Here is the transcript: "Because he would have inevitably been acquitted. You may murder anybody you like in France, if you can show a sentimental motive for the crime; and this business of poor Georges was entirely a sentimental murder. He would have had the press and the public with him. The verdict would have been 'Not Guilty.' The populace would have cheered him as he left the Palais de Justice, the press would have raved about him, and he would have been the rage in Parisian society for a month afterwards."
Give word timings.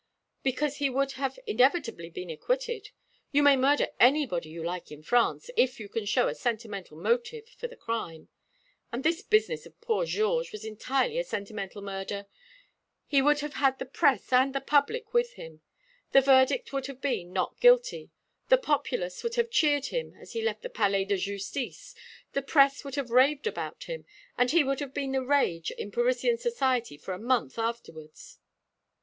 "Because 0.41 0.77
he 0.77 0.89
would 0.89 1.11
have 1.11 1.37
inevitably 1.45 2.09
been 2.09 2.31
acquitted. 2.31 2.89
You 3.31 3.43
may 3.43 3.55
murder 3.55 3.89
anybody 3.99 4.49
you 4.49 4.63
like 4.63 4.91
in 4.91 5.03
France, 5.03 5.51
if 5.55 5.79
you 5.79 5.87
can 5.87 6.05
show 6.07 6.27
a 6.27 6.33
sentimental 6.33 6.97
motive 6.97 7.47
for 7.49 7.67
the 7.67 7.75
crime; 7.75 8.27
and 8.91 9.03
this 9.03 9.21
business 9.21 9.67
of 9.67 9.79
poor 9.79 10.05
Georges 10.05 10.51
was 10.51 10.65
entirely 10.65 11.19
a 11.19 11.23
sentimental 11.23 11.83
murder. 11.83 12.25
He 13.05 13.21
would 13.21 13.41
have 13.41 13.53
had 13.53 13.77
the 13.77 13.85
press 13.85 14.33
and 14.33 14.55
the 14.55 14.59
public 14.59 15.13
with 15.13 15.33
him. 15.33 15.61
The 16.13 16.21
verdict 16.21 16.73
would 16.73 16.87
have 16.87 16.99
been 16.99 17.31
'Not 17.31 17.59
Guilty.' 17.59 18.09
The 18.49 18.57
populace 18.57 19.21
would 19.21 19.35
have 19.35 19.51
cheered 19.51 19.85
him 19.93 20.15
as 20.19 20.33
he 20.33 20.41
left 20.41 20.63
the 20.63 20.69
Palais 20.71 21.05
de 21.05 21.15
Justice, 21.17 21.93
the 22.33 22.41
press 22.41 22.83
would 22.83 22.95
have 22.95 23.11
raved 23.11 23.45
about 23.45 23.83
him, 23.83 24.07
and 24.35 24.49
he 24.49 24.63
would 24.63 24.79
have 24.79 24.95
been 24.95 25.11
the 25.11 25.23
rage 25.23 25.69
in 25.69 25.91
Parisian 25.91 26.39
society 26.39 26.97
for 26.97 27.13
a 27.13 27.19
month 27.19 27.59
afterwards." 27.59 28.39